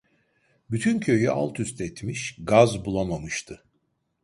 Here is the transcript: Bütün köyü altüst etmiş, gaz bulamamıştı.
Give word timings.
Bütün 0.71 0.99
köyü 0.99 1.29
altüst 1.31 1.81
etmiş, 1.81 2.37
gaz 2.43 2.85
bulamamıştı. 2.85 3.63